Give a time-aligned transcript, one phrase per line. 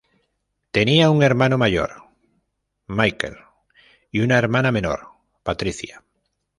[0.71, 1.93] Tenía un hermano mayor,
[2.87, 3.37] Michael,
[4.11, 5.09] y una hermana menor,
[5.43, 6.03] Patricia.